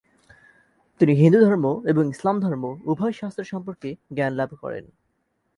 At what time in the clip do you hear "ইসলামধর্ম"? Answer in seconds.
2.09-2.63